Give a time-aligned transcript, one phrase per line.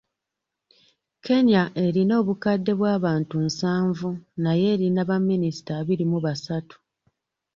[1.25, 4.09] Kenya erina obukadde bw’abantu nsanvu
[4.43, 6.77] naye erina baminisita abiri mu basatu.